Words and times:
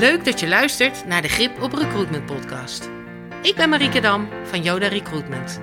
Leuk 0.00 0.24
dat 0.24 0.40
je 0.40 0.48
luistert 0.48 1.06
naar 1.06 1.22
de 1.22 1.28
Grip 1.28 1.62
op 1.62 1.72
Recruitment 1.72 2.26
podcast. 2.26 2.90
Ik 3.42 3.54
ben 3.56 3.68
Marieke 3.68 4.00
Dam 4.00 4.28
van 4.44 4.62
Yoda 4.62 4.88
Recruitment. 4.88 5.60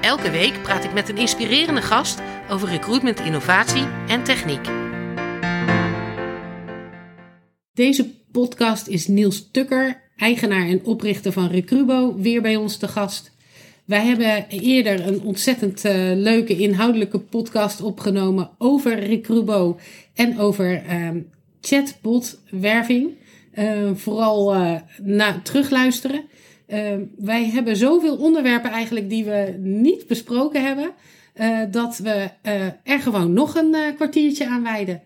Elke 0.00 0.30
week 0.30 0.62
praat 0.62 0.84
ik 0.84 0.92
met 0.92 1.08
een 1.08 1.16
inspirerende 1.16 1.82
gast 1.82 2.20
over 2.50 2.68
recruitment 2.68 3.20
innovatie 3.20 3.86
en 4.08 4.24
techniek. 4.24 4.68
Deze 7.72 8.10
podcast 8.32 8.86
is 8.86 9.06
Niels 9.06 9.50
Tukker, 9.50 10.00
eigenaar 10.16 10.66
en 10.66 10.84
oprichter 10.84 11.32
van 11.32 11.48
Recrubo, 11.48 12.16
weer 12.16 12.42
bij 12.42 12.56
ons 12.56 12.76
te 12.76 12.88
gast. 12.88 13.32
Wij 13.84 14.04
hebben 14.06 14.46
eerder 14.48 15.06
een 15.06 15.22
ontzettend 15.22 15.84
uh, 15.84 15.92
leuke 16.14 16.56
inhoudelijke 16.56 17.18
podcast 17.18 17.80
opgenomen 17.80 18.50
over 18.58 18.98
Recrubo 18.98 19.78
en 20.14 20.38
over 20.38 20.84
uh, 20.86 21.10
chatbotwerving. 21.60 23.24
Uh, 23.58 23.90
vooral 23.94 24.54
na 25.02 25.40
terugluisteren. 25.42 26.24
wij 27.16 27.44
hebben 27.44 27.76
zoveel 27.76 28.16
onderwerpen 28.16 28.70
eigenlijk 28.70 29.08
die 29.08 29.24
we 29.24 29.54
niet 29.58 30.06
besproken 30.06 30.64
hebben, 30.64 30.90
dat 31.70 31.98
we 31.98 32.30
er 32.82 33.00
gewoon 33.00 33.32
nog 33.32 33.54
een 33.54 33.74
kwartiertje 33.94 34.46
aan 34.46 34.62
wijden. 34.62 35.02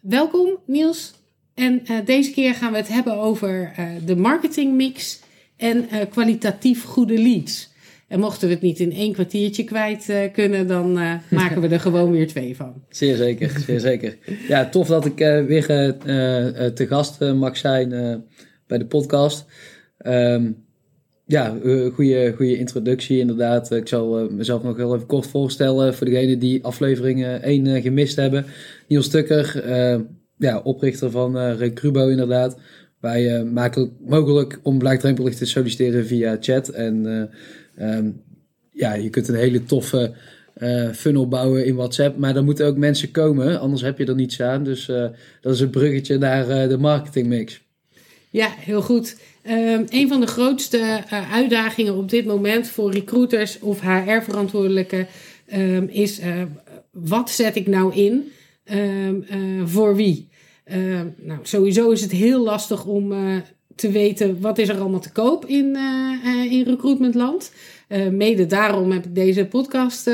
Welkom 0.00 0.58
Niels. 0.66 1.14
En 1.54 1.82
deze 2.04 2.32
keer 2.32 2.54
gaan 2.54 2.72
we 2.72 2.78
het 2.78 2.88
hebben 2.88 3.16
over 3.16 3.74
de 4.04 4.16
marketingmix 4.16 5.20
en 5.56 5.88
kwalitatief 6.10 6.84
goede 6.84 7.18
leads. 7.18 7.71
En 8.12 8.20
mochten 8.20 8.48
we 8.48 8.54
het 8.54 8.62
niet 8.62 8.80
in 8.80 8.92
één 8.92 9.12
kwartiertje 9.12 9.64
kwijt 9.64 10.08
uh, 10.08 10.16
kunnen, 10.32 10.66
dan 10.66 10.98
uh, 10.98 11.14
maken 11.30 11.60
we 11.60 11.68
er 11.68 11.80
gewoon 11.80 12.10
weer 12.10 12.26
twee 12.28 12.56
van. 12.56 12.84
Zeer 12.88 13.16
zeker, 13.16 13.50
zeer 13.66 13.80
zeker. 13.80 14.16
Ja, 14.48 14.68
tof 14.68 14.88
dat 14.88 15.04
ik 15.04 15.20
uh, 15.20 15.44
weer 15.44 15.66
te 16.74 16.86
gast 16.88 17.20
mag 17.20 17.56
zijn 17.56 17.88
bij 18.66 18.78
de 18.78 18.86
podcast. 18.86 19.44
Um, 20.06 20.64
ja, 21.26 21.56
goede, 21.94 22.32
goede 22.36 22.58
introductie 22.58 23.18
inderdaad. 23.18 23.70
Ik 23.70 23.88
zal 23.88 24.30
mezelf 24.30 24.62
nog 24.62 24.76
heel 24.76 24.94
even 24.94 25.06
kort 25.06 25.26
voorstellen 25.26 25.94
voor 25.94 26.06
degenen 26.06 26.38
die 26.38 26.64
aflevering 26.64 27.24
1 27.24 27.82
gemist 27.82 28.16
hebben. 28.16 28.44
Niels 28.88 29.08
Tukker, 29.08 29.64
ja, 30.36 30.58
oprichter 30.58 31.10
van 31.10 31.38
Recrubo 31.38 32.08
inderdaad. 32.08 32.56
Wij 33.00 33.44
maken 33.44 33.82
het 33.82 34.08
mogelijk 34.08 34.60
om 34.62 34.82
laagdrempelig 34.82 35.34
te 35.34 35.46
solliciteren 35.46 36.06
via 36.06 36.36
chat 36.40 36.68
en 36.68 37.30
Um, 37.78 38.22
ja, 38.72 38.94
je 38.94 39.10
kunt 39.10 39.28
een 39.28 39.34
hele 39.34 39.64
toffe 39.64 40.14
uh, 40.56 40.90
funnel 40.90 41.28
bouwen 41.28 41.66
in 41.66 41.74
WhatsApp, 41.74 42.18
maar 42.18 42.34
dan 42.34 42.44
moeten 42.44 42.66
ook 42.66 42.76
mensen 42.76 43.10
komen, 43.10 43.60
anders 43.60 43.82
heb 43.82 43.98
je 43.98 44.04
er 44.04 44.14
niets 44.14 44.40
aan. 44.40 44.64
Dus 44.64 44.88
uh, 44.88 45.06
dat 45.40 45.54
is 45.54 45.60
een 45.60 45.70
bruggetje 45.70 46.18
naar 46.18 46.48
uh, 46.48 46.68
de 46.68 46.78
marketingmix. 46.78 47.60
Ja, 48.30 48.48
heel 48.58 48.82
goed. 48.82 49.16
Um, 49.46 49.84
een 49.88 50.08
van 50.08 50.20
de 50.20 50.26
grootste 50.26 51.02
uitdagingen 51.30 51.96
op 51.96 52.10
dit 52.10 52.24
moment 52.24 52.68
voor 52.68 52.92
recruiters 52.92 53.58
of 53.58 53.80
HR-verantwoordelijken 53.80 55.06
um, 55.54 55.88
is: 55.88 56.20
wat 56.90 57.30
zet 57.30 57.56
ik 57.56 57.66
nou 57.66 57.94
in 57.94 58.32
voor 59.64 59.96
wie? 59.96 60.28
nou, 61.16 61.38
sowieso 61.42 61.90
is 61.90 62.00
het 62.00 62.10
heel 62.10 62.42
lastig 62.42 62.84
om 62.84 63.12
te 63.82 63.90
weten 63.90 64.40
wat 64.40 64.58
is 64.58 64.68
er 64.68 64.80
allemaal 64.80 65.00
te 65.00 65.12
koop 65.12 65.46
in, 65.46 65.76
uh, 65.76 66.52
in 66.52 66.62
recruitmentland. 66.62 67.52
Uh, 67.88 68.08
mede 68.08 68.46
daarom 68.46 68.90
heb 68.90 69.04
ik 69.04 69.14
deze 69.14 69.46
podcast 69.46 70.06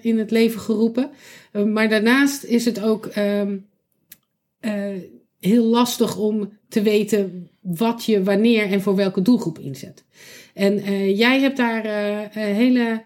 in 0.00 0.18
het 0.18 0.30
leven 0.30 0.60
geroepen. 0.60 1.10
maar 1.72 1.88
daarnaast 1.88 2.44
is 2.44 2.64
het 2.64 2.82
ook 2.82 3.06
ehm, 3.06 3.56
heel 5.40 5.64
lastig 5.64 6.16
om 6.16 6.58
te 6.68 6.82
weten 6.82 7.48
wat 7.60 8.04
je 8.04 8.22
wanneer 8.22 8.70
en 8.70 8.80
voor 8.80 8.96
welke 8.96 9.22
doelgroep 9.22 9.58
inzet. 9.58 10.04
En 10.54 10.74
jij 11.14 11.40
hebt 11.40 11.56
daar 11.56 11.86
hele 12.32 13.04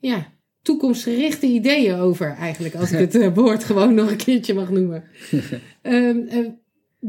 ja, 0.00 0.32
toekomstgerichte 0.62 1.46
ideeën 1.46 1.94
over, 1.94 2.36
eigenlijk, 2.38 2.74
als 2.74 2.92
ik 2.92 3.12
het 3.12 3.34
woord 3.34 3.64
gewoon 3.64 3.94
nog 3.94 4.10
een 4.10 4.16
keertje 4.16 4.54
mag 4.54 4.70
noemen. 4.70 5.04
Ehm, 5.82 6.50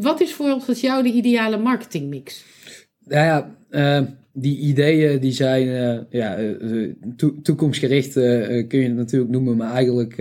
wat 0.01 0.22
is 0.22 0.33
volgens 0.33 0.81
jou 0.81 1.03
de 1.03 1.11
ideale 1.11 1.57
marketingmix? 1.57 2.45
Nou 3.06 3.25
ja, 3.25 3.56
uh, 3.69 4.07
die 4.33 4.57
ideeën 4.57 5.19
die 5.19 5.31
zijn 5.31 5.67
uh, 5.67 6.00
ja, 6.09 6.39
uh, 6.39 6.94
toekomstgericht, 7.44 8.13
kun 8.67 8.79
je 8.79 8.88
het 8.88 8.95
natuurlijk 8.95 9.31
noemen, 9.31 9.57
maar 9.57 9.73
eigenlijk 9.73 10.17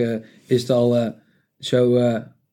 is 0.47 0.61
het 0.61 0.69
al 0.69 1.13
zo 1.59 1.97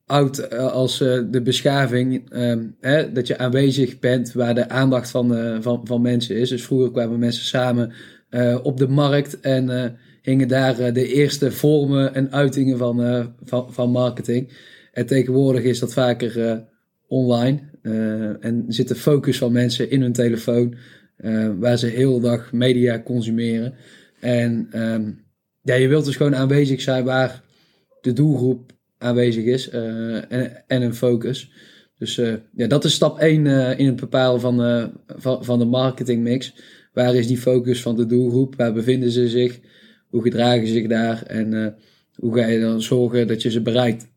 oud 0.05 0.57
als 0.57 0.97
de 0.97 1.41
beschaving, 1.43 2.29
ehm, 2.29 2.67
hè, 2.79 3.11
dat 3.11 3.27
je 3.27 3.37
aanwezig 3.37 3.99
bent 3.99 4.33
waar 4.33 4.55
de 4.55 4.69
aandacht 4.69 5.09
van, 5.09 5.57
van, 5.61 5.81
van 5.83 6.01
mensen 6.01 6.35
is. 6.35 6.49
Dus 6.49 6.63
vroeger 6.63 6.91
kwamen 6.91 7.19
mensen 7.19 7.45
samen 7.45 7.93
op 8.63 8.77
de 8.77 8.87
markt 8.87 9.39
en 9.39 9.97
hingen 10.21 10.47
daar 10.47 10.93
de 10.93 11.13
eerste 11.13 11.51
vormen 11.51 12.15
en 12.15 12.31
uitingen 12.31 12.77
van, 12.77 13.27
van, 13.43 13.73
van 13.73 13.89
marketing. 13.89 14.51
En 14.91 15.05
tegenwoordig 15.05 15.63
is 15.63 15.79
dat 15.79 15.93
vaker 15.93 16.63
online. 17.13 17.59
Uh, 17.81 18.45
en 18.45 18.65
zit 18.67 18.87
de 18.87 18.95
focus 18.95 19.37
van 19.37 19.51
mensen 19.51 19.89
in 19.89 20.01
hun 20.01 20.13
telefoon, 20.13 20.75
uh, 21.17 21.49
waar 21.59 21.77
ze 21.77 21.87
heel 21.87 22.19
dag 22.19 22.51
media 22.51 23.01
consumeren. 23.01 23.73
En 24.19 24.69
um, 24.73 25.25
ja, 25.61 25.73
je 25.75 25.87
wilt 25.87 26.05
dus 26.05 26.15
gewoon 26.15 26.35
aanwezig 26.35 26.81
zijn 26.81 27.03
waar 27.03 27.43
de 28.01 28.13
doelgroep 28.13 28.71
aanwezig 28.97 29.43
is 29.43 29.73
uh, 29.73 30.31
en, 30.31 30.63
en 30.67 30.81
een 30.81 30.95
focus. 30.95 31.51
Dus 31.97 32.15
ja, 32.55 32.67
dat 32.67 32.83
is 32.83 32.93
stap 32.93 33.19
1 33.19 33.47
in 33.77 33.85
het 33.85 33.95
bepalen 33.95 34.41
van, 34.41 34.91
van, 35.07 35.45
van 35.45 35.59
de 35.59 35.65
marketingmix. 35.65 36.55
Waar 36.93 37.15
is 37.15 37.27
die 37.27 37.37
focus 37.37 37.81
van 37.81 37.95
de 37.95 38.05
doelgroep? 38.05 38.55
Waar 38.55 38.73
bevinden 38.73 39.11
ze 39.11 39.29
zich? 39.29 39.59
Hoe 40.09 40.21
gedragen 40.21 40.67
ze 40.67 40.73
zich 40.73 40.87
daar? 40.87 41.23
En 41.23 41.77
hoe 42.15 42.37
ga 42.37 42.45
je 42.45 42.59
dan 42.59 42.81
zorgen 42.81 43.27
dat 43.27 43.41
je 43.41 43.51
ze 43.51 43.61
bereikt? 43.61 44.07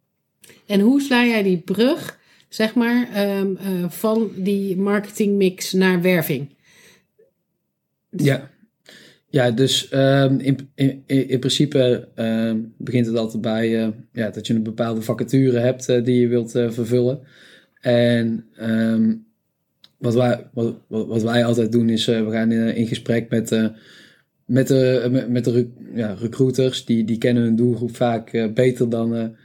En 0.67 0.81
hoe 0.81 1.01
sla 1.01 1.25
jij 1.25 1.43
die 1.43 1.59
brug 1.59 2.19
zeg 2.49 2.75
maar, 2.75 3.29
um, 3.39 3.59
uh, 3.61 3.91
van 3.91 4.31
die 4.37 4.77
marketingmix 4.77 5.73
naar 5.73 6.03
werving. 6.03 6.49
Ja. 8.11 8.51
Ja, 9.29 9.51
dus 9.51 9.93
um, 9.93 10.39
in, 10.39 10.71
in, 10.75 11.03
in 11.07 11.39
principe 11.39 12.09
um, 12.17 12.75
begint 12.77 13.07
het 13.07 13.17
altijd 13.17 13.43
bij 13.43 13.87
uh, 13.87 13.89
ja, 14.13 14.31
dat 14.31 14.47
je 14.47 14.55
een 14.55 14.63
bepaalde 14.63 15.03
vacature 15.03 15.59
hebt 15.59 15.89
uh, 15.89 16.05
die 16.05 16.21
je 16.21 16.29
wilt 16.29 16.51
vervullen. 16.51 17.21
En 17.81 18.47
wat, 19.99 20.15
wij, 20.15 20.47
wat, 20.53 20.75
wat, 20.89 21.23
wij 21.23 21.45
altijd 21.45 21.73
doen 21.73 21.89
is, 21.89 22.05
we 22.05 22.31
gaan 22.31 22.53
in, 22.53 22.75
in 22.75 22.87
gesprek 22.87 23.31
met, 23.31 23.71
met 24.45 24.69
de, 24.69 25.09
met, 25.11 25.29
met 25.29 25.45
de 25.45 25.69
ja, 25.95 26.17
recruiters. 26.21 26.85
Die, 26.85 27.05
die 27.05 27.19
kennen 27.19 27.43
hun 27.43 27.57
doelgroep 27.57 27.97
vaak 27.97 28.51
beter 28.55 28.89
dan, 28.89 29.37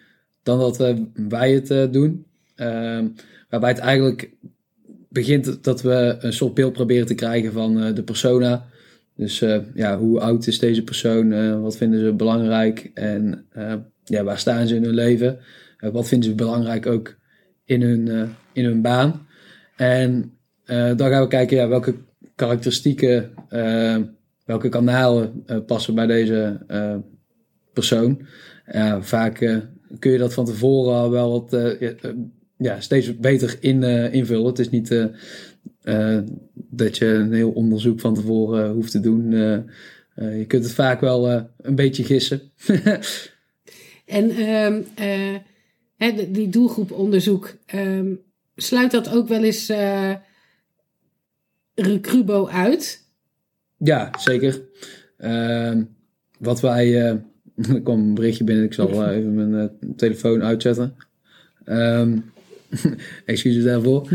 dan 0.43 0.59
dat 0.59 0.77
wij 1.13 1.51
het 1.51 1.93
doen. 1.93 2.25
Ehm, 2.55 3.07
waarbij 3.49 3.69
het 3.69 3.79
eigenlijk 3.79 4.31
begint 5.11 5.63
dat 5.63 5.81
we 5.81 6.17
een 6.19 6.33
soort 6.33 6.53
beeld 6.53 6.73
proberen 6.73 7.05
te 7.05 7.15
krijgen 7.15 7.51
van 7.51 7.77
uh, 7.77 7.95
de 7.95 8.03
persona. 8.03 8.65
Dus 9.15 9.41
uh, 9.41 9.57
ja, 9.73 9.97
hoe 9.97 10.19
oud 10.19 10.47
is 10.47 10.59
deze 10.59 10.83
persoon? 10.83 11.31
Uh, 11.31 11.61
wat 11.61 11.77
vinden 11.77 11.99
ze 11.99 12.13
belangrijk? 12.13 12.91
En 12.93 13.45
ja, 14.03 14.23
waar 14.23 14.39
staan 14.39 14.67
ze 14.67 14.75
in 14.75 14.83
hun 14.83 14.93
leven? 14.93 15.39
wat 15.91 16.07
vinden 16.07 16.29
ze 16.29 16.35
belangrijk 16.35 16.85
ook 16.85 17.15
in 17.65 17.81
hun, 17.81 18.29
in 18.53 18.65
hun 18.65 18.81
baan? 18.81 19.27
En 19.75 20.37
dan 20.65 21.09
gaan 21.09 21.21
we 21.21 21.27
kijken 21.27 21.57
ja, 21.57 21.67
welke 21.67 21.95
karakteristieken, 22.35 23.33
welke 24.45 24.69
kanalen 24.69 25.45
passen 25.65 25.95
bij 25.95 26.05
deze 26.05 26.59
persoon. 27.73 28.25
vaak 28.99 29.37
kun 29.99 30.11
je 30.11 30.17
dat 30.17 30.33
van 30.33 30.45
tevoren 30.45 30.95
al 30.95 31.11
wel 31.11 31.31
wat 31.31 31.77
ja, 32.61 32.81
steeds 32.81 33.17
beter 33.17 33.57
in, 33.59 33.81
uh, 33.81 34.13
invullen. 34.13 34.45
Het 34.45 34.59
is 34.59 34.69
niet 34.69 34.91
uh, 34.91 35.05
uh, 35.83 36.19
dat 36.53 36.97
je 36.97 37.05
een 37.05 37.33
heel 37.33 37.51
onderzoek 37.51 37.99
van 37.99 38.13
tevoren 38.13 38.71
hoeft 38.71 38.91
te 38.91 38.99
doen. 38.99 39.31
je 40.15 40.45
kunt 40.47 40.63
het 40.63 40.73
vaak 40.73 41.01
wel 41.01 41.29
een 41.57 41.75
beetje 41.75 42.03
gissen. 42.03 42.41
en 44.05 44.49
um, 44.49 44.85
hè, 45.95 46.31
die 46.31 46.49
doelgroeponderzoek, 46.49 47.57
um, 47.75 48.19
sluit 48.55 48.91
dat 48.91 49.13
ook 49.13 49.27
wel 49.27 49.43
eens 49.43 49.71
Recrubo 51.75 52.47
uit? 52.47 53.05
Ja, 53.77 54.11
zeker. 54.19 54.61
Ehm, 55.17 55.83
wat 56.39 56.61
wij... 56.61 56.93
er 56.95 57.81
kwam 57.83 57.99
een 57.99 58.13
berichtje 58.13 58.43
binnen, 58.43 58.65
ik 58.65 58.73
zal 58.73 59.07
even 59.09 59.33
mijn 59.33 59.71
telefoon 59.95 60.43
uitzetten. 60.43 60.95
Um, 61.65 62.31
Excuses 63.25 63.63
daarvoor. 63.63 64.07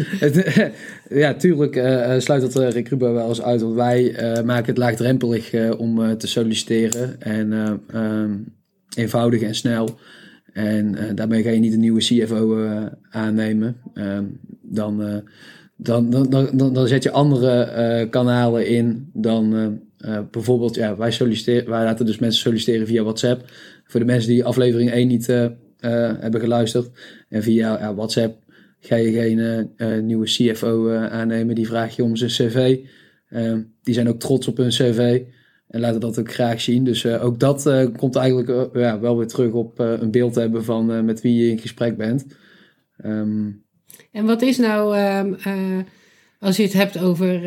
ja, 1.22 1.34
tuurlijk 1.34 1.76
uh, 1.76 2.18
sluit 2.18 2.52
dat 2.52 2.74
uh, 2.74 2.98
wel 2.98 3.28
eens 3.28 3.42
uit. 3.42 3.60
Want 3.60 3.74
wij 3.74 4.14
maken 4.44 4.66
het 4.66 4.78
laagdrempelig 4.78 5.76
om 5.78 6.18
te 6.18 6.26
solliciteren. 6.26 7.20
En 7.20 7.52
um, 7.94 8.54
eenvoudig 8.94 9.42
en 9.42 9.54
snel. 9.54 9.98
En 10.52 10.96
daarmee 11.14 11.42
ga 11.42 11.50
je 11.50 11.58
niet 11.58 11.72
een 11.72 11.80
nieuwe 11.80 12.00
CFO 12.00 12.68
aannemen. 13.10 13.76
Um, 13.94 14.40
dan, 14.62 15.22
dan, 15.76 16.10
dan, 16.10 16.30
dan, 16.30 16.72
dan 16.72 16.88
zet 16.88 17.02
je 17.02 17.10
andere 17.10 18.08
kanalen 18.10 18.66
in 18.66 19.10
dan 19.12 19.78
bijvoorbeeld, 20.30 20.74
ja, 20.74 20.96
wij, 20.96 21.10
solliciteren, 21.10 21.70
wij 21.70 21.84
laten 21.84 22.06
dus 22.06 22.18
mensen 22.18 22.40
solliciteren 22.40 22.86
via 22.86 23.02
WhatsApp. 23.02 23.50
Voor 23.84 24.00
de 24.00 24.06
mensen 24.06 24.30
die 24.30 24.44
aflevering 24.44 24.90
1 24.90 25.08
niet 25.08 25.26
hebben 26.20 26.40
geluisterd. 26.40 26.90
En 27.28 27.42
via 27.42 27.94
WhatsApp 27.94 28.44
ga 28.80 28.96
je 28.96 29.12
geen 29.12 29.70
nieuwe 30.06 30.26
CFO 30.26 30.90
aannemen. 30.92 31.54
Die 31.54 31.66
vraag 31.66 31.96
je 31.96 32.04
om 32.04 32.16
zijn 32.16 32.30
cv. 32.30 32.78
die 33.82 33.94
zijn 33.94 34.08
ook 34.08 34.20
trots 34.20 34.48
op 34.48 34.56
hun 34.56 34.68
cv. 34.68 35.22
En 35.68 35.80
laten 35.80 36.00
dat 36.00 36.18
ook 36.18 36.32
graag 36.32 36.60
zien. 36.60 36.84
Dus 36.84 37.06
ook 37.06 37.40
dat 37.40 37.70
komt 37.96 38.16
eigenlijk 38.16 38.74
ja, 38.74 39.00
wel 39.00 39.16
weer 39.16 39.26
terug 39.26 39.52
op 39.52 39.78
een 39.78 40.10
beeld 40.10 40.34
hebben 40.34 40.64
van 40.64 41.04
met 41.04 41.20
wie 41.20 41.44
je 41.44 41.50
in 41.50 41.58
gesprek 41.58 41.96
bent. 41.96 42.26
Um, 43.04 43.64
en 44.12 44.24
wat 44.26 44.42
is 44.42 44.58
nou, 44.58 44.98
um, 44.98 45.36
als 46.38 46.56
je 46.56 46.62
het 46.62 46.72
hebt 46.72 46.98
over 46.98 47.44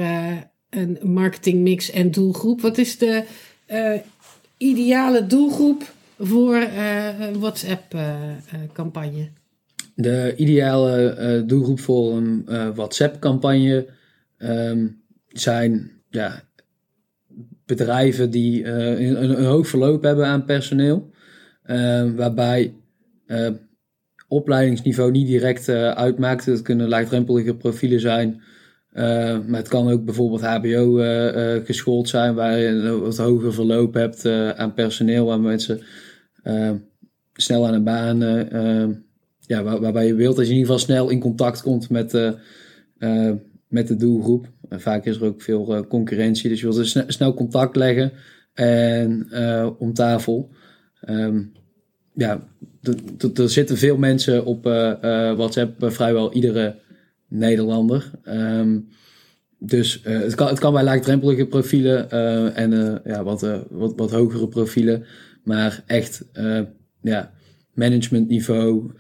een 0.69 0.97
marketingmix 1.03 1.91
en 1.91 2.11
doelgroep, 2.11 2.61
wat 2.61 2.77
is 2.77 2.97
de 2.97 3.23
ideale 4.57 5.25
doelgroep 5.25 5.93
voor 6.17 6.55
een 7.19 7.39
WhatsApp-campagne? 7.39 9.29
De 10.01 10.34
ideale 10.36 11.44
doelgroep 11.46 11.80
voor 11.80 12.18
een 12.18 12.46
WhatsApp-campagne 12.74 13.88
um, 14.38 15.01
zijn 15.28 15.92
ja, 16.10 16.44
bedrijven 17.66 18.30
die 18.30 18.63
uh, 18.63 19.00
een, 19.00 19.44
hoog 19.44 19.68
verloop 19.68 20.04
hebben 20.04 20.25
aan 20.25 20.46
personeel. 20.46 21.10
Uh, 21.66 22.12
waarbij 22.16 22.74
uh, 23.28 23.50
opleidingsniveau 24.28 25.12
niet 25.12 25.28
direct 25.28 25.69
uitmaakt. 25.69 26.46
Het 26.46 26.62
kunnen 26.62 26.88
laagdrempelige 26.88 27.56
profielen 27.56 28.00
zijn. 28.00 28.42
maar 29.48 29.60
het 29.60 29.68
kan 29.68 29.90
ook 29.90 30.06
bijvoorbeeld 30.06 30.42
HBO 30.42 30.96
geschoold 31.66 32.10
zijn, 32.10 32.36
waar 32.36 32.57
je 32.57 32.68
een 32.68 33.00
wat 33.00 33.18
hoger 33.18 33.54
verloop 33.54 33.94
hebt 33.94 34.25
aan 34.56 34.74
personeel, 34.74 35.25
waar 35.25 35.40
mensen 35.40 35.81
snel 37.34 37.68
aan 37.68 37.74
een 37.74 37.84
baan, 37.84 38.19
ja, 39.50 39.63
waar, 39.63 39.80
waarbij 39.80 40.07
je 40.07 40.16
wilt 40.16 40.36
dat 40.36 40.46
je 40.46 40.51
in 40.51 40.57
ieder 40.57 40.74
geval 40.74 40.88
snel 40.88 41.10
in 41.10 41.19
contact 41.19 41.62
komt 41.62 41.90
met, 41.90 42.13
met 43.68 43.88
de 43.88 43.96
doelgroep. 43.96 44.48
En 44.69 44.81
vaak 44.81 45.06
is 45.06 45.16
er 45.16 45.25
ook 45.25 45.42
veel 45.42 45.75
uh, 45.75 45.81
concurrentie, 45.88 46.50
dus 46.50 46.60
je 46.60 46.66
wilt 46.66 46.78
dus 46.78 47.04
snel 47.07 47.34
contact 47.34 47.75
leggen 47.75 48.12
en 48.54 49.28
om 49.78 49.94
tafel. 49.94 50.50
Um, 51.10 51.51
ja, 52.13 52.48
er 53.34 53.50
zitten 53.50 53.78
veel 53.78 53.98
mensen 53.98 54.46
op 54.46 54.63
WhatsApp, 55.36 55.92
vrijwel 55.92 56.34
iedere 56.34 56.75
Nederlander. 57.28 58.12
Um, 58.28 58.88
dus 59.60 60.00
het, 60.04 60.36
kan, 60.36 60.48
het 60.48 60.60
kan 60.60 60.74
bij 60.74 60.84
laagdrempelige 60.84 61.46
profielen 61.46 62.12
en 62.56 63.01
ja, 63.06 63.24
wat, 63.24 63.42
wat, 63.69 63.94
wat 63.96 64.12
hogere 64.12 64.48
profielen. 64.48 65.06
Maar 65.44 65.84
echt 65.86 66.25
ja, 67.01 67.31
managementniveau, 67.74 68.92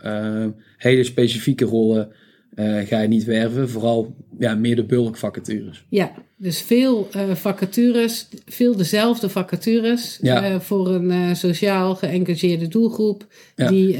hele 0.77 1.03
specifieke 1.03 1.65
rollen 1.65 2.11
uh, 2.59 2.87
ga 2.87 2.99
je 2.99 3.07
niet 3.07 3.23
werven. 3.23 3.69
Vooral 3.69 4.15
ja, 4.39 4.55
meer 4.55 4.75
de 4.75 4.83
bulkvacatures. 4.83 5.85
Ja, 5.89 6.11
dus 6.35 6.61
veel 6.61 7.09
uh, 7.15 7.35
vacatures, 7.35 8.27
veel 8.45 8.75
dezelfde 8.75 9.29
vacatures 9.29 10.17
ja. 10.21 10.51
uh, 10.51 10.59
voor 10.59 10.87
een 10.87 11.35
sociaal 11.35 11.95
geëngageerde 11.95 12.67
doelgroep 12.67 13.27
die 13.55 13.99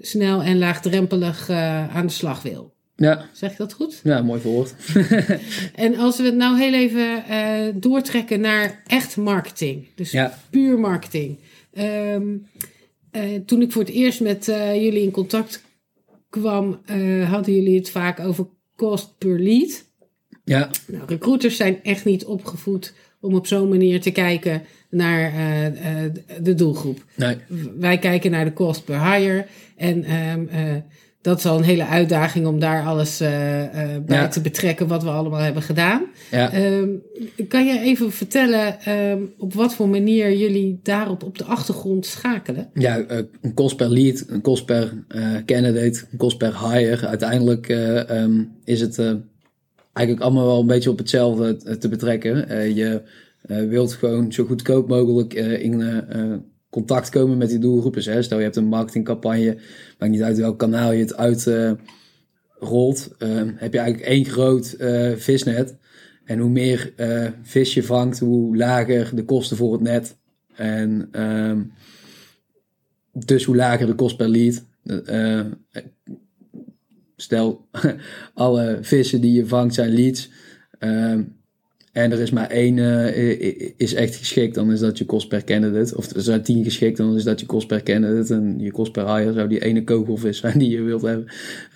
snel 0.00 0.42
en 0.42 0.58
laagdrempelig 0.58 1.50
aan 1.50 2.06
de 2.06 2.12
slag 2.12 2.42
wil. 2.42 2.72
Ja. 2.96 3.24
Zeg 3.32 3.50
ik 3.50 3.56
dat 3.56 3.72
goed? 3.72 4.00
Ja, 4.02 4.22
mooi 4.22 4.40
verwoord. 4.40 4.74
en 5.74 5.96
als 5.96 6.16
we 6.16 6.24
het 6.24 6.36
nou 6.36 6.58
heel 6.58 6.74
even 6.74 7.80
doortrekken 7.80 8.40
naar 8.40 8.82
echt 8.86 9.16
marketing, 9.16 9.86
dus 9.94 10.10
ja. 10.10 10.38
puur 10.50 10.78
marketing. 10.78 11.38
Um, 11.78 12.46
toen 13.46 13.62
ik 13.62 13.72
voor 13.72 13.82
het 13.82 13.90
eerst 13.90 14.20
met 14.20 14.44
jullie 14.74 15.02
in 15.02 15.10
contact 15.10 15.62
kwam, 16.28 16.80
uh, 16.90 17.30
hadden 17.30 17.54
jullie 17.54 17.78
het 17.78 17.90
vaak 17.90 18.20
over 18.20 18.48
cost 18.76 19.18
per 19.18 19.40
lead. 19.40 19.84
Ja. 20.44 20.70
Nou, 20.86 21.04
recruiters 21.06 21.56
zijn 21.56 21.82
echt 21.82 22.04
niet 22.04 22.24
opgevoed 22.24 22.94
om 23.20 23.34
op 23.34 23.46
zo'n 23.46 23.68
manier 23.68 24.00
te 24.00 24.10
kijken 24.10 24.62
naar 24.90 25.32
de 26.42 26.54
doelgroep. 26.54 27.04
Nee. 27.16 27.36
Wij 27.78 27.98
kijken 27.98 28.30
naar 28.30 28.44
de 28.44 28.52
cost 28.52 28.84
per 28.84 29.12
hire. 29.12 29.46
En 29.76 30.14
um, 30.14 30.48
dat 31.22 31.38
is 31.38 31.46
al 31.46 31.56
een 31.56 31.64
hele 31.64 31.86
uitdaging 31.86 32.46
om 32.46 32.58
daar 32.58 32.84
alles 32.84 33.20
uh, 33.20 33.62
uh, 33.62 33.68
bij 34.06 34.28
te 34.28 34.40
betrekken 34.40 34.86
wat 34.86 35.02
we 35.02 35.08
allemaal 35.08 35.40
hebben 35.40 35.62
gedaan. 35.62 36.02
Ja. 36.30 36.76
Um, 36.76 37.02
kan 37.48 37.66
je 37.66 37.80
even 37.80 38.12
vertellen 38.12 38.90
um, 38.90 39.32
op 39.38 39.54
wat 39.54 39.74
voor 39.74 39.88
manier 39.88 40.32
jullie 40.32 40.80
daarop 40.82 41.22
op 41.22 41.38
de 41.38 41.44
achtergrond 41.44 42.06
schakelen? 42.06 42.70
Ja, 42.74 42.98
uh, 42.98 43.18
een 43.40 43.54
kost 43.54 43.76
per 43.76 43.88
lead, 43.88 44.24
een 44.28 44.40
kost 44.40 44.64
per 44.64 45.04
candidate, 45.46 46.04
een 46.10 46.18
kost 46.18 46.38
per 46.38 46.70
hire. 46.70 47.06
Uiteindelijk 47.06 47.68
um, 48.10 48.52
is 48.64 48.80
het 48.80 48.98
eigenlijk 49.92 50.26
allemaal 50.26 50.46
wel 50.46 50.60
een 50.60 50.66
beetje 50.66 50.90
op 50.90 50.98
hetzelfde 50.98 51.78
te 51.78 51.88
betrekken. 51.88 52.74
je 52.74 53.02
wilt 53.46 53.92
gewoon 53.92 54.32
zo 54.32 54.44
goedkoop 54.44 54.88
mogelijk 54.88 55.34
in 55.34 55.82
contact 56.70 57.08
komen 57.08 57.38
met 57.38 57.48
die 57.48 57.58
doelgroepen. 57.58 58.04
Dus, 58.04 58.24
stel 58.24 58.38
je 58.38 58.44
hebt 58.44 58.56
een 58.56 58.64
marketingcampagne, 58.64 59.58
maakt 59.98 60.12
niet 60.12 60.22
uit 60.22 60.38
welk 60.38 60.58
kanaal 60.58 60.92
je 60.92 61.00
het 61.00 61.16
uit 61.16 61.46
uh, 61.46 61.72
rolt, 62.58 63.10
uh, 63.18 63.42
heb 63.54 63.72
je 63.72 63.78
eigenlijk 63.78 64.10
één 64.10 64.24
groot 64.24 64.74
uh, 64.78 65.12
visnet. 65.16 65.76
En 66.24 66.38
hoe 66.38 66.50
meer 66.50 66.92
vis 67.42 67.74
je 67.74 67.82
vangt, 67.82 68.18
hoe 68.18 68.56
lager 68.56 69.16
de 69.16 69.24
kosten 69.24 69.56
voor 69.56 69.72
het 69.72 69.80
net. 69.80 70.16
En 70.54 71.08
ehm, 71.12 71.62
dus 73.12 73.44
hoe 73.44 73.56
lager 73.56 73.86
de 73.86 73.94
kost 73.94 74.16
per 74.16 74.28
lead. 74.28 74.64
stel, 77.16 77.68
alle 78.34 78.78
vissen 78.80 79.20
die 79.20 79.32
je 79.32 79.46
vangt 79.46 79.74
zijn 79.74 79.92
leads. 79.92 80.30
En 81.92 82.12
er 82.12 82.20
is 82.20 82.30
maar 82.30 82.50
één 82.50 82.76
uh, 82.76 83.70
is 83.76 83.94
echt 83.94 84.16
geschikt, 84.16 84.54
dan 84.54 84.72
is 84.72 84.80
dat 84.80 84.98
je 84.98 85.04
kost 85.04 85.28
per 85.28 85.44
candidate. 85.44 85.96
Of 85.96 86.10
er 86.10 86.22
zijn 86.22 86.42
tien 86.42 86.64
geschikt, 86.64 86.96
dan 86.96 87.16
is 87.16 87.24
dat 87.24 87.40
je 87.40 87.46
kost 87.46 87.66
per 87.66 87.82
candidate. 87.82 88.34
En 88.34 88.58
je 88.58 88.70
kost 88.70 88.92
per 88.92 89.14
hire 89.14 89.32
zou 89.32 89.48
die 89.48 89.64
ene 89.64 89.84
kogelvis 89.84 90.38
zijn 90.38 90.58
die 90.62 90.70
je 90.70 90.82
wilt 90.82 91.02
hebben. 91.02 91.26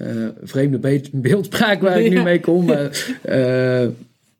Uh, 0.02 0.28
vreemde 0.42 1.00
beeldspraak 1.12 1.80
waar 1.80 2.00
ik 2.00 2.10
nu 2.10 2.22
mee 2.22 2.40
kom. 2.40 2.64
Maar, 2.64 3.14
uh, 3.28 3.88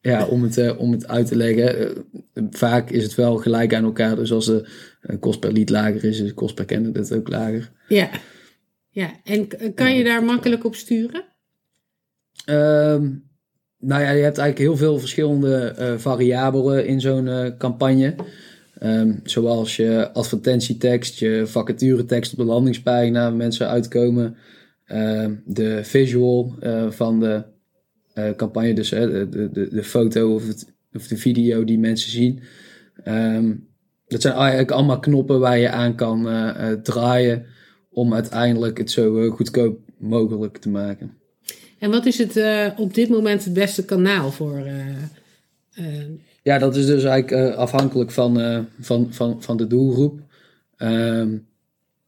ja, 0.01 0.27
om 0.27 0.43
het, 0.43 0.77
om 0.77 0.93
het 0.93 1.09
uit 1.09 1.27
te 1.27 1.37
leggen. 1.37 1.93
vaak 2.51 2.91
is 2.91 3.03
het 3.03 3.15
wel 3.15 3.37
gelijk 3.37 3.75
aan 3.75 3.85
elkaar. 3.85 4.17
Dus 4.17 4.33
als 4.33 4.47
de 4.47 4.67
kost 5.21 5.41
per 5.41 5.53
lead 5.53 5.71
lager 5.71 6.05
is, 6.05 6.21
is 6.21 6.29
de 6.29 6.35
kost 6.35 6.55
per 6.55 6.65
candidate 6.65 7.15
ook 7.15 7.29
lager. 7.29 7.71
Ja, 7.89 8.11
ja. 8.91 9.11
en 9.25 9.49
kan 9.75 9.97
je 9.97 10.05
daar 10.05 10.25
makkelijk 10.25 10.65
op 10.65 10.75
sturen? 10.75 11.25
Ehm, 12.45 13.11
nou 13.85 14.03
ja, 14.03 14.11
je 14.11 14.23
hebt 14.23 14.39
eigenlijk 14.39 14.59
heel 14.59 14.77
veel 14.77 14.99
verschillende 14.99 15.75
uh, 15.79 15.99
variabelen 15.99 16.87
in 16.87 17.01
zo'n 17.01 17.27
uh, 17.27 17.47
campagne. 17.59 18.15
Um, 18.83 19.21
zoals 19.23 19.77
je 19.77 20.13
advertentietekst, 20.13 21.19
je 21.19 21.43
vacaturetekst 21.47 22.33
op 22.33 22.39
de 22.39 22.45
landingspagina, 22.45 23.31
mensen 23.31 23.69
uitkomen. 23.69 24.37
Uh, 24.87 25.27
de 25.45 25.81
visual 25.85 26.55
uh, 26.63 26.91
van 26.91 27.21
de 27.21 27.45
campagne, 28.37 28.75
dus 28.75 28.89
de, 28.89 29.29
de, 29.53 29.69
de 29.71 29.85
foto 29.85 30.35
of, 30.35 30.47
het, 30.47 30.75
of 30.93 31.07
de 31.07 31.17
video 31.17 31.65
die 31.65 31.79
mensen 31.79 32.11
zien. 32.11 32.41
Um, 33.09 33.69
dat 34.07 34.23
zijn 34.23 34.35
eigenlijk 34.35 34.71
allemaal 34.71 34.99
knoppen 34.99 35.41
waar 35.41 35.59
je 35.59 35.71
aan 35.71 35.95
kan 35.95 36.29
draaien 36.83 37.47
om 37.91 38.15
uiteindelijk 38.15 38.79
het 38.79 38.91
zo 38.91 39.31
goedkoop 39.31 39.79
mogelijk 39.99 40.57
te 40.57 40.69
maken. 40.69 41.24
En 41.79 41.91
wat 41.91 42.07
is 42.07 42.19
het 42.19 42.37
uh, 42.37 42.67
op 42.77 42.95
dit 42.95 43.09
moment 43.09 43.45
het 43.45 43.53
beste 43.53 43.85
kanaal 43.85 44.31
voor? 44.31 44.63
Uh, 45.77 45.85
ja, 46.43 46.59
dat 46.59 46.77
is 46.77 46.87
dus 46.87 47.05
eigenlijk 47.05 47.57
afhankelijk 47.57 48.11
van, 48.11 48.67
van, 48.81 49.07
van, 49.11 49.43
van 49.43 49.57
de 49.57 49.67
doelgroep. 49.67 50.21
Um, 50.79 51.47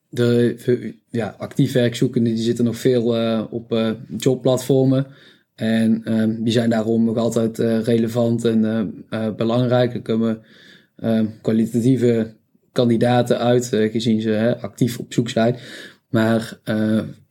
de 0.08 0.94
ja, 1.10 1.34
actief 1.38 1.72
werkzoekenden 1.72 2.34
die 2.34 2.42
zitten 2.42 2.64
nog 2.64 2.76
veel 2.76 3.04
op 3.50 3.96
jobplatformen. 4.16 5.06
En 5.54 6.12
um, 6.20 6.44
die 6.44 6.52
zijn 6.52 6.70
daarom 6.70 7.04
nog 7.04 7.16
altijd 7.16 7.58
relevant 7.58 8.44
en 8.44 9.04
belangrijk. 9.36 9.94
Er 9.94 10.02
komen 10.02 10.42
ehm, 10.96 11.26
kwalitatieve 11.42 12.34
kandidaten 12.72 13.38
uit, 13.38 13.66
gezien 13.66 14.20
ze 14.20 14.56
actief 14.60 14.98
op 14.98 15.12
zoek 15.12 15.28
zijn. 15.28 15.56
Maar 16.08 16.58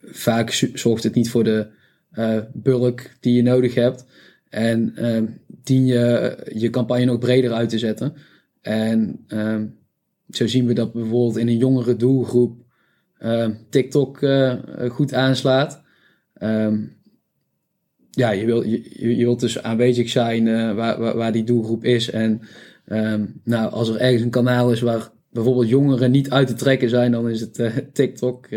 vaak 0.04 0.70
zorgt 0.74 1.04
het 1.04 1.16
niet 1.16 1.30
voor 1.30 1.44
de 1.44 1.68
bulk 2.54 3.10
die 3.20 3.34
je 3.34 3.42
nodig 3.42 3.76
hebt. 3.76 4.06
En 4.50 4.94
uh, 5.00 5.22
dien 5.64 5.86
je 5.86 6.38
je 6.54 6.70
campagne 6.70 7.06
nog 7.06 7.20
breder 7.20 7.52
uit 7.52 7.70
te 7.70 7.78
zetten. 7.80 8.14
En 8.62 9.26
uh, 9.28 9.62
zo 10.30 10.48
zien 10.48 10.66
we 10.66 10.74
dat 10.74 10.94
bijvoorbeeld 10.94 11.38
in 11.38 11.48
een 11.48 11.58
jongere 11.58 11.96
doelgroep 11.96 12.64
TikTok 13.70 14.20
goed 14.88 15.14
aanslaat. 15.14 15.82
Um, 16.42 16.98
ja, 18.12 18.32
je, 18.32 18.46
wil, 18.46 18.64
je, 18.64 19.08
je 19.16 19.16
wilt 19.16 19.40
dus 19.40 19.62
aanwezig 19.62 20.10
zijn 20.10 20.76
waar, 20.76 21.16
waar, 21.16 21.32
die 21.32 21.44
doelgroep 21.44 21.84
is. 21.84 22.10
En 22.10 22.42
um, 22.88 23.42
nou, 23.44 23.72
als 23.72 23.90
er 23.90 23.98
ergens 23.98 24.22
een 24.22 24.30
kanaal 24.30 24.72
is 24.72 24.82
waar 24.82 25.10
bijvoorbeeld 25.32 25.70
jongeren 25.70 26.12
niet 26.12 26.30
uit 26.30 26.48
te 26.48 26.54
trekken 26.54 26.90
zijn, 26.90 27.12
dan 27.12 27.30
is 27.30 27.42
het 27.42 27.74
TikTok 27.94 28.48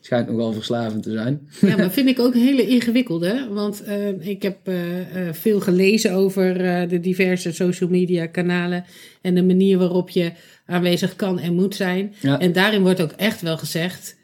schijnt 0.00 0.28
nogal 0.28 0.52
verslavend 0.52 1.02
te 1.02 1.10
zijn. 1.10 1.48
Ja, 1.70 1.76
maar 1.76 1.90
vind 1.90 2.08
ik 2.08 2.18
ook 2.18 2.34
een 2.34 2.40
hele 2.40 2.66
ingewikkelde. 2.66 3.48
Want 3.50 3.82
uh, 3.88 4.26
ik 4.26 4.42
heb 4.42 4.68
uh, 4.68 4.98
uh, 4.98 5.32
veel 5.32 5.60
gelezen 5.60 6.12
over 6.12 6.58
de 6.88 7.00
diverse 7.00 7.52
social 7.52 7.90
media 7.90 8.26
kanalen. 8.26 8.84
En 9.22 9.34
de 9.34 9.44
manier 9.44 9.78
waarop 9.78 10.10
je 10.10 10.32
aanwezig 10.66 11.16
kan 11.16 11.38
en 11.38 11.54
moet 11.54 11.74
zijn. 11.74 12.14
Ja. 12.20 12.40
En 12.40 12.52
daarin 12.52 12.82
wordt 12.82 13.00
ook 13.00 13.12
echt 13.12 13.40
wel 13.40 13.58
gezegd: 13.58 14.16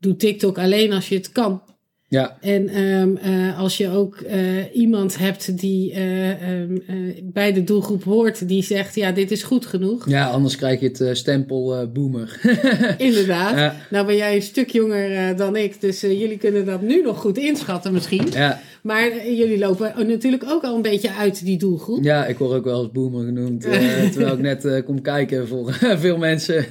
doe 0.00 0.16
TikTok 0.16 0.58
alleen 0.58 0.92
als 0.92 1.08
je 1.08 1.14
het 1.14 1.32
kan. 1.32 1.62
Ja. 2.10 2.36
En 2.40 2.82
um, 2.82 3.18
uh, 3.24 3.58
als 3.58 3.76
je 3.76 3.88
ook 3.88 4.20
uh, 4.20 4.36
iemand 4.72 5.18
hebt 5.18 5.58
die 5.58 5.94
uh, 5.94 6.60
um, 6.60 6.82
bij 7.22 7.52
de 7.52 7.64
doelgroep 7.64 8.04
hoort, 8.04 8.48
die 8.48 8.62
zegt: 8.62 8.94
Ja, 8.94 9.12
dit 9.12 9.30
is 9.30 9.42
goed 9.42 9.66
genoeg. 9.66 10.08
Ja, 10.08 10.28
anders 10.28 10.56
krijg 10.56 10.80
je 10.80 11.04
het 11.04 11.18
stempel 11.18 11.90
boomer. 11.92 12.40
Inderdaad. 12.98 13.56
Ja. 13.56 13.76
Nou 13.90 14.06
ben 14.06 14.16
jij 14.16 14.34
een 14.34 14.42
stuk 14.42 14.70
jonger 14.70 15.36
dan 15.36 15.56
ik, 15.56 15.80
dus 15.80 16.00
jullie 16.00 16.38
kunnen 16.38 16.66
dat 16.66 16.82
nu 16.82 17.02
nog 17.02 17.18
goed 17.18 17.38
inschatten, 17.38 17.92
misschien. 17.92 18.26
Ja. 18.32 18.60
Maar 18.82 19.26
jullie 19.26 19.58
lopen 19.58 20.06
natuurlijk 20.06 20.44
ook 20.46 20.62
al 20.62 20.76
een 20.76 20.82
beetje 20.82 21.12
uit 21.12 21.44
die 21.44 21.58
doelgroep. 21.58 22.04
Ja, 22.04 22.26
ik 22.26 22.38
word 22.38 22.52
ook 22.52 22.64
wel 22.64 22.78
als 22.78 22.90
boomer 22.90 23.24
genoemd. 23.24 23.62
terwijl 24.12 24.32
ik 24.32 24.40
net 24.40 24.84
kom 24.84 25.02
kijken 25.02 25.48
voor 25.48 25.72
veel 26.04 26.16
mensen. 26.16 26.64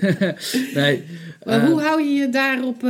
nee. 0.74 1.04
Maar 1.46 1.68
hoe 1.68 1.82
hou 1.82 2.02
je 2.02 2.14
je 2.14 2.30
daarop 2.30 2.84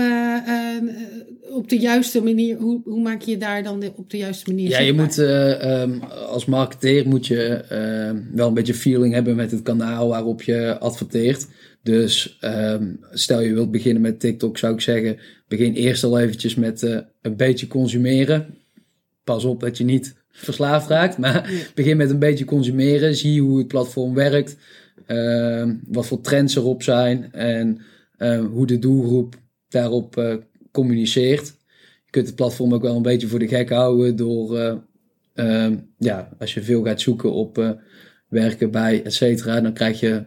op 1.52 1.70
de 1.70 1.78
juiste 1.78 2.24
manier, 2.24 2.58
hoe, 2.58 2.82
hoe 2.84 3.02
maak 3.02 3.22
je 3.22 3.38
daar 3.38 3.64
dan 3.64 3.84
op 3.96 4.10
de 4.10 4.18
juiste 4.18 4.50
manier? 4.50 4.70
Ja, 4.70 4.80
je 4.80 4.94
moet 4.94 5.18
um, 5.18 6.02
als 6.04 6.46
marketeer 6.46 7.08
moet 7.08 7.28
je 7.28 7.66
uh, 7.72 8.36
wel 8.36 8.48
een 8.48 8.54
beetje 8.54 8.74
feeling 8.74 9.14
hebben 9.14 9.36
met 9.36 9.52
het 9.52 9.62
kanaal 9.62 10.08
waarop 10.08 10.42
je 10.42 10.78
adverteert. 10.80 11.48
Dus 11.84 12.38
um, 12.42 13.00
stel 13.12 13.40
je 13.40 13.54
wilt 13.54 13.72
beginnen 13.72 14.02
met 14.02 14.20
TikTok, 14.20 14.58
zou 14.58 14.74
ik 14.74 14.82
zeggen, 14.82 15.18
begin 15.48 15.74
eerst 15.74 16.04
al 16.04 16.20
eventjes 16.20 16.56
met 16.56 16.82
uh, 16.82 16.98
een 17.22 17.36
beetje 17.36 17.68
consumeren. 17.68 18.58
Pas 19.24 19.44
op 19.44 19.60
dat 19.60 19.78
je 19.78 19.84
niet 19.84 20.16
verslaafd 20.32 20.90
raakt, 20.90 21.18
maar 21.18 21.50
begin 21.76 21.98
met 21.98 22.10
een 22.10 22.20
beetje 22.20 22.46
consumeren. 22.46 23.16
Zie 23.16 23.42
hoe 23.42 23.58
het 23.58 23.68
platform 23.68 24.14
werkt, 24.14 24.58
uh, 25.08 25.70
wat 25.88 26.08
voor 26.08 26.22
trends 26.22 26.56
erop 26.56 26.84
zijn 26.84 27.32
en 27.32 27.82
hoe 28.52 28.68
de 28.68 28.80
doelgroep 28.80 29.36
daarop 29.70 30.40
communiceert. 30.72 31.58
Je 32.06 32.12
kunt 32.12 32.28
het 32.28 32.36
platform 32.36 32.74
ook 32.74 32.82
wel 32.82 32.96
een 32.96 33.02
beetje 33.02 33.28
voor 33.28 33.40
de 33.40 33.48
gek 33.48 33.70
houden 33.70 34.16
door, 34.16 34.58
uh, 34.58 34.76
uh, 35.36 35.78
ja, 35.98 36.30
als 36.40 36.54
je 36.54 36.62
veel 36.62 36.84
gaat 36.84 37.02
zoeken 37.02 37.34
op 37.34 37.58
uh, 37.58 37.72
werken 38.28 38.72
bij, 38.72 39.04
et 39.04 39.14
cetera, 39.14 39.62
dan 39.62 39.74
krijg 39.74 40.00
je 40.00 40.26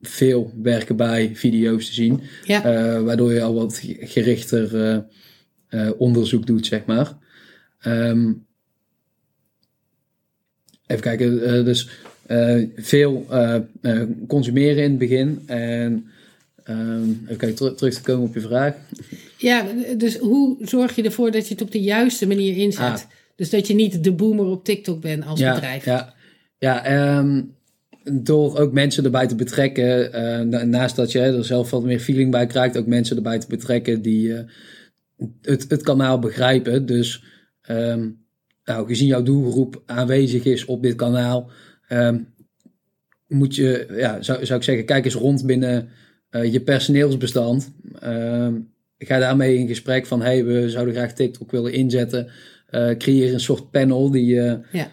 veel 0.00 0.52
werken 0.62 0.96
bij 0.96 1.36
video's 1.36 1.86
te 1.86 1.94
zien. 1.94 2.20
Ja. 2.44 2.62
waardoor 3.02 3.32
je 3.32 3.42
al 3.42 3.54
wat 3.54 3.80
gerichter 4.00 5.04
onderzoek 5.98 6.46
doet, 6.46 6.66
zeg 6.66 6.84
maar. 6.84 7.18
Um, 7.86 8.46
even 10.86 11.02
kijken, 11.02 11.64
dus 11.64 11.88
veel 12.76 13.26
consumeren 14.26 14.82
in 14.82 14.90
het 14.90 14.98
begin 14.98 15.42
en 15.46 16.06
Um, 16.70 17.24
even 17.28 17.54
terug, 17.54 17.74
terug 17.74 17.94
te 17.94 18.02
komen 18.02 18.28
op 18.28 18.34
je 18.34 18.40
vraag. 18.40 18.74
Ja, 19.36 19.66
dus 19.96 20.18
hoe 20.18 20.56
zorg 20.60 20.96
je 20.96 21.02
ervoor 21.02 21.30
dat 21.30 21.48
je 21.48 21.54
het 21.54 21.62
op 21.62 21.72
de 21.72 21.80
juiste 21.80 22.26
manier 22.26 22.56
inzet? 22.56 22.80
Ah. 22.80 23.00
Dus 23.36 23.50
dat 23.50 23.66
je 23.66 23.74
niet 23.74 24.04
de 24.04 24.12
boomer 24.12 24.46
op 24.46 24.64
TikTok 24.64 25.00
bent 25.00 25.26
als 25.26 25.40
bedrijf. 25.40 25.84
Ja, 25.84 26.14
ja 26.58 27.18
um, 27.18 27.54
door 28.12 28.58
ook 28.58 28.72
mensen 28.72 29.04
erbij 29.04 29.26
te 29.26 29.34
betrekken. 29.34 30.14
Uh, 30.54 30.62
naast 30.62 30.96
dat 30.96 31.12
je 31.12 31.20
er 31.20 31.44
zelf 31.44 31.70
wat 31.70 31.84
meer 31.84 32.00
feeling 32.00 32.30
bij 32.30 32.46
krijgt, 32.46 32.76
ook 32.76 32.86
mensen 32.86 33.16
erbij 33.16 33.38
te 33.38 33.46
betrekken 33.48 34.02
die 34.02 34.26
uh, 34.26 34.38
het, 35.42 35.64
het 35.68 35.82
kanaal 35.82 36.18
begrijpen. 36.18 36.86
Dus 36.86 37.24
um, 37.70 38.24
nou, 38.64 38.86
gezien 38.86 39.08
jouw 39.08 39.22
doelgroep 39.22 39.82
aanwezig 39.86 40.44
is 40.44 40.64
op 40.64 40.82
dit 40.82 40.94
kanaal, 40.94 41.50
moet 43.28 43.54
je, 43.54 43.86
ja, 43.96 44.22
zou, 44.22 44.46
zou 44.46 44.58
ik 44.58 44.64
zeggen, 44.64 44.84
kijk 44.84 45.04
eens 45.04 45.14
rond 45.14 45.46
binnen 45.46 45.88
uh, 46.34 46.52
je 46.52 46.60
personeelsbestand. 46.60 47.72
Uh, 48.04 48.48
ga 48.98 49.18
daarmee 49.18 49.58
in 49.58 49.66
gesprek 49.66 50.06
van 50.06 50.22
hey, 50.22 50.44
we 50.44 50.70
zouden 50.70 50.94
graag 50.94 51.12
TikTok 51.12 51.50
willen 51.50 51.72
inzetten. 51.72 52.30
Uh, 52.70 52.90
creëer 52.90 53.32
een 53.32 53.40
soort 53.40 53.70
panel 53.70 54.10
die 54.10 54.34
ja. 54.34 54.90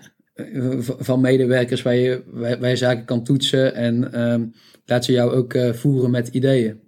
van 1.00 1.22
medewerkers 1.22 1.82
waar 1.82 1.96
je, 1.96 2.24
waar, 2.32 2.70
je 2.70 2.76
zaken 2.76 3.06
kan 3.06 3.24
toetsen 3.24 3.76
en 3.76 4.14
ehm, 4.14 4.46
laat 4.86 5.06
ze 5.06 5.12
jou 5.12 5.32
ook 5.32 5.58
voeren 5.74 6.12
met 6.12 6.28
ideeën. 6.28 6.80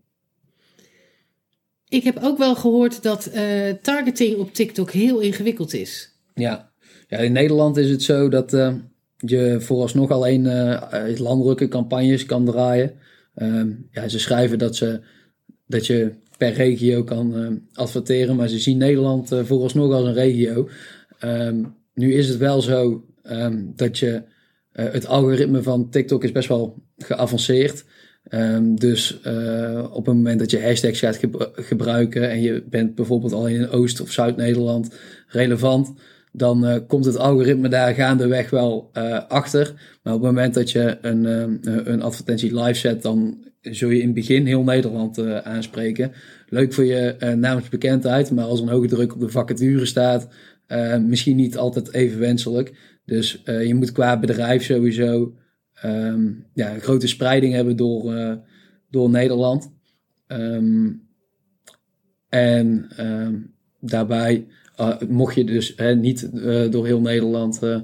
Ik 1.90 2.04
heb 2.04 2.20
ook 2.22 2.38
wel 2.38 2.56
gehoord 2.56 3.04
dat 3.04 3.32
targeting 3.82 4.38
op 4.38 4.54
TikTok 4.54 4.92
heel 4.92 5.20
ingewikkeld 5.20 5.74
is. 5.74 6.18
Ja, 6.34 6.72
ja 7.08 7.18
in 7.18 7.32
Nederland 7.32 7.78
is 7.78 7.90
het 7.90 8.04
zo 8.04 8.30
dat 8.30 8.52
je 9.18 9.58
vooralsnog 9.60 10.12
alleen 10.12 10.44
landelijke 11.18 11.68
campagnes 11.68 12.26
kan 12.26 12.46
draaien. 12.46 12.94
Um, 13.36 13.88
ja, 13.92 14.08
ze 14.08 14.20
schrijven 14.20 14.58
dat, 14.60 14.76
ze, 14.76 15.02
dat 15.68 15.88
je 15.88 16.12
per 16.38 16.54
regio 16.54 17.04
kan 17.04 17.40
uh, 17.40 17.48
adverteren, 17.74 18.36
maar 18.36 18.48
ze 18.48 18.60
zien 18.60 18.78
Nederland 18.78 19.32
uh, 19.32 19.44
vooralsnog 19.44 19.94
als 19.94 20.06
een 20.06 20.14
regio. 20.14 20.70
Um, 21.24 21.76
nu 21.94 22.14
is 22.14 22.30
het 22.30 22.38
wel 22.38 22.62
zo 22.62 23.06
dat 23.76 23.98
je 23.98 24.24
uh, 24.74 24.92
het 24.92 25.08
algoritme 25.08 25.64
van 25.64 25.90
TikTok 25.90 26.24
is 26.24 26.32
best 26.32 26.48
wel 26.48 26.84
geavanceerd. 26.98 27.86
Dus 28.76 29.20
uh, 29.28 29.88
op 29.92 30.06
het 30.06 30.16
moment 30.16 30.40
dat 30.40 30.52
je 30.52 30.62
hashtags 30.62 31.00
gaat 31.00 31.20
gebruiken 31.54 32.30
en 32.30 32.42
je 32.42 32.64
bent 32.70 32.96
bijvoorbeeld 32.96 33.34
al 33.34 33.48
in 33.48 33.70
Oost- 33.70 34.02
of 34.02 34.12
Zuid-Nederland 34.12 34.96
relevant, 35.28 35.94
dan 36.36 36.66
uh, 36.66 36.76
komt 36.88 37.06
het 37.06 37.18
algoritme 37.18 37.70
daar 37.70 37.94
gaandeweg 37.94 38.50
wel 38.50 38.90
uh, 38.94 39.28
achter. 39.28 39.74
Maar 40.04 40.14
op 40.14 40.22
het 40.22 40.32
moment 40.32 40.54
dat 40.54 40.72
je 40.72 40.98
een, 41.02 41.24
uh, 41.24 41.80
een 41.84 42.02
advertentie 42.02 42.60
live 42.62 42.80
zet, 42.80 43.02
dan 43.02 43.38
zul 43.62 43.90
je 43.90 44.00
in 44.00 44.06
het 44.06 44.16
begin 44.16 44.46
heel 44.46 44.64
Nederland 44.64 45.20
aanspreken. 45.44 46.12
Leuk 46.50 46.74
voor 46.74 46.86
je 46.86 47.36
naamsbekendheid, 47.38 48.32
maar 48.32 48.46
als 48.46 48.60
een 48.60 48.70
hoge 48.70 48.88
druk 48.88 49.14
op 49.14 49.20
de 49.20 49.30
vacature 49.30 49.86
staat, 49.86 50.28
misschien 51.02 51.36
niet 51.36 51.58
altijd 51.58 51.94
even 51.94 52.20
wenselijk. 52.20 52.74
Dus 53.06 53.42
je 53.46 53.76
moet 53.76 53.92
qua 53.92 54.20
bedrijf 54.20 54.64
sowieso 54.64 55.34
um, 55.86 56.46
ja, 56.54 56.74
een 56.74 56.82
grote 56.82 57.08
spreiding 57.08 57.54
hebben 57.54 57.76
door, 57.76 58.14
door 58.90 59.10
Nederland. 59.10 59.72
Um, 60.28 61.08
en 62.30 62.88
um, 63.00 63.54
daarbij 63.80 64.48
uh, 64.80 64.96
mocht 65.10 65.36
je 65.36 65.44
dus 65.44 65.74
hè, 65.76 65.96
niet 65.96 66.30
uh, 66.34 66.72
door 66.72 66.86
heel 66.86 67.00
Nederland 67.00 67.60
uh, 67.64 67.78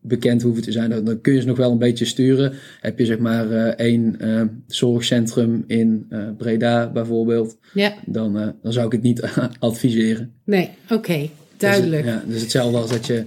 bekend 0.00 0.42
hoeven 0.42 0.62
te 0.62 0.72
zijn, 0.72 1.04
dan, 1.04 1.20
kun 1.20 1.32
je 1.32 1.40
ze 1.40 1.46
nog 1.46 1.56
wel 1.56 1.70
een 1.70 1.78
beetje 1.78 2.04
sturen. 2.04 2.52
Heb 2.80 2.98
je 2.98 3.04
zeg 3.04 3.18
maar 3.18 3.50
één 3.70 4.18
zorgcentrum 4.66 5.64
in 5.66 6.08
Breda 6.36 6.90
bijvoorbeeld, 6.90 7.58
ja. 7.74 7.94
dan, 8.06 8.54
dan 8.62 8.72
zou 8.72 8.86
ik 8.86 8.92
het 8.92 9.02
niet 9.02 9.22
adviseren. 9.58 10.32
Nee, 10.44 10.70
oké, 10.84 10.94
okay, 10.94 11.30
duidelijk. 11.56 12.02
Dus, 12.02 12.12
ja, 12.12 12.22
dus 12.26 12.40
hetzelfde 12.40 12.78
als 12.78 12.90
dat 12.90 13.06
je 13.06 13.24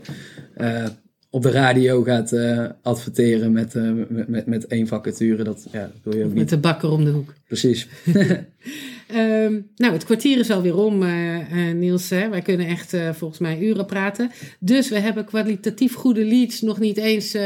op 1.29 1.41
de 1.41 1.51
radio 1.51 2.03
gaat 2.03 2.33
adverteren 2.81 3.51
met, 3.51 3.73
met, 4.09 4.27
met, 4.27 4.45
met 4.45 4.67
één 4.67 4.87
vacature. 4.87 5.43
Dat, 5.43 5.67
ja, 5.71 5.91
wil 6.03 6.15
je 6.15 6.23
ook 6.23 6.29
niet. 6.29 6.39
Met 6.39 6.49
de 6.49 6.57
bakker 6.57 6.91
om 6.91 7.05
de 7.05 7.11
hoek. 7.11 7.33
Precies. 7.47 7.87
Um, 9.15 9.69
nou, 9.75 9.93
het 9.93 10.05
kwartier 10.05 10.37
is 10.37 10.49
alweer 10.49 10.77
om, 10.77 11.03
uh, 11.03 11.67
uh, 11.67 11.73
Niels. 11.73 12.09
Hè? 12.09 12.29
Wij 12.29 12.41
kunnen 12.41 12.67
echt 12.67 12.93
uh, 12.93 13.09
volgens 13.13 13.39
mij 13.39 13.59
uren 13.59 13.85
praten. 13.85 14.31
Dus 14.59 14.89
we 14.89 14.99
hebben 14.99 15.25
kwalitatief 15.25 15.93
goede 15.93 16.25
leads 16.25 16.61
nog 16.61 16.79
niet 16.79 16.97
eens 16.97 17.37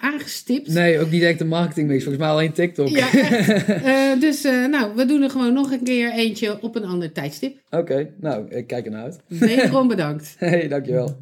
aangestipt. 0.00 0.68
Nee, 0.68 1.00
ook 1.00 1.10
niet 1.10 1.22
echt 1.22 1.38
de 1.38 1.44
marketingmix. 1.44 2.02
Volgens 2.04 2.24
mij 2.24 2.32
alleen 2.32 2.52
TikTok. 2.52 2.88
Ja, 2.88 3.08
dus 4.26 4.42
nou, 4.42 4.94
we 4.94 5.04
doen 5.06 5.22
er 5.22 5.30
gewoon 5.30 5.52
nog 5.52 5.70
een 5.70 5.82
keer 5.82 6.12
eentje 6.12 6.62
op 6.62 6.76
een 6.76 6.84
ander 6.84 7.12
tijdstip. 7.12 7.56
Oké, 7.70 7.82
okay, 7.82 8.10
nou, 8.20 8.48
ik 8.48 8.66
kijk 8.66 8.84
ernaar 8.84 9.02
uit. 9.02 9.20
Wederom 9.26 9.88
bedankt. 9.94 10.34
hey, 10.38 10.68
dankjewel. 10.68 11.18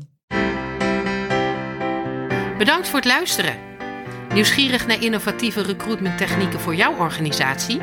Bedankt 2.59 2.89
voor 2.89 2.99
het 2.99 3.09
luisteren. 3.09 3.55
Nieuwsgierig 4.35 4.87
naar 4.87 5.03
innovatieve 5.03 5.63
recruitment 5.63 6.19
technieken 6.19 6.61
voor 6.61 6.75
jouw 6.75 6.99
organisatie? 6.99 7.79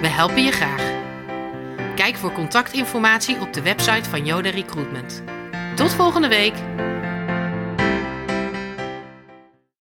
We 0.00 0.08
helpen 0.08 0.44
je 0.44 0.50
graag. 0.50 1.03
Kijk 1.94 2.16
voor 2.16 2.32
contactinformatie 2.32 3.40
op 3.40 3.52
de 3.52 3.62
website 3.62 4.10
van 4.10 4.24
Yoda 4.24 4.50
Recruitment. 4.50 5.22
Tot 5.74 5.92
volgende 5.92 6.28
week! 6.28 6.54